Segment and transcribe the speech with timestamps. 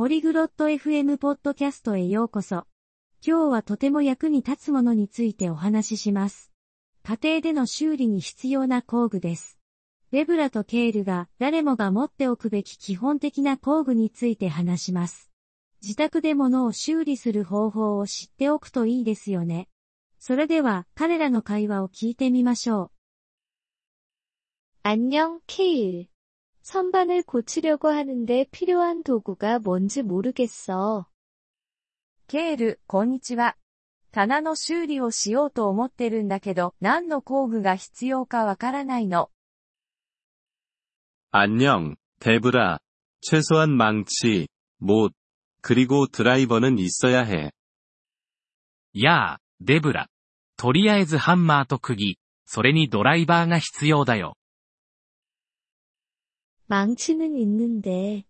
[0.00, 2.64] ポリグロット FM ポッドキャストへようこそ。
[3.22, 6.50] 今日はとても役に立つものについてお話しします。
[7.02, 9.58] 家庭での修理に必要な工具です。
[10.10, 15.30] レブラとケールが誰もが持っておくべき基本的な工具について話します。
[15.82, 19.68] 自宅で物を修理する方法を知っておくといいですよね。
[20.18, 22.90] それでは彼らの会話を聞いてみましょう。
[24.82, 26.09] 안녕ケール。
[26.69, 31.05] 선반을 고치려고 하는데 필요한 도구가 뭔지 모르겠어.
[32.27, 33.55] ケール、こんにちは。
[34.11, 39.29] 棚の修理をしようと思ってるんだけど、何の工具が必要かわからないの。
[41.31, 42.79] 안녕、デブラ。
[43.21, 44.47] 최소한 망치,
[44.79, 45.11] 못,
[45.61, 47.51] 그리고 드라이버는 있어야 해.
[48.93, 50.07] やあ、デブラ。
[50.57, 54.37] とりあえずハンマーと釘、それにドライバーが必要だよ。
[56.69, 58.25] 망치는 있는데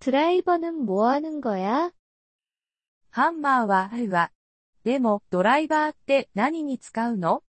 [0.00, 1.92] 드라이버는 뭐 하는 거야?
[3.10, 4.30] ハンマーはあるわ。
[4.84, 7.42] でも、ドライバーって何に使うの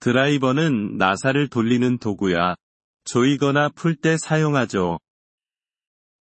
[0.00, 2.56] 드라이버는 나사를 돌리는 도구야.
[3.04, 4.98] 조이거나 풀 때 사용하죠.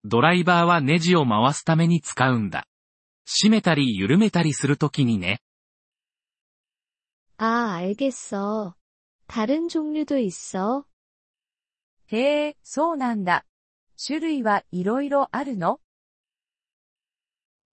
[0.04, 2.66] ドライバーはネジを回すために使うんだ。
[3.28, 5.40] 締めたり緩めたりするときにね。
[7.38, 8.76] 아, 알겠어.
[9.28, 10.86] 다른 종류도 있어?
[12.14, 13.46] へえ、そうなんだ。
[14.02, 15.82] 種類はいろいろあるの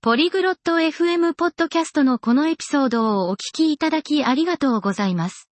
[0.00, 5.48] ポリグロット FM ポッドキャストのこのエピソードをお聞きいただきありがとうございます。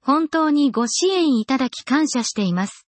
[0.00, 2.86] 本当にご支援いただき感謝しています。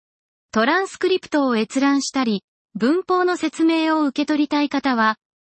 [0.52, 2.44] トランスクリプトを閲覧したり、
[2.74, 5.16] 文法の説明を受け取りたい方は、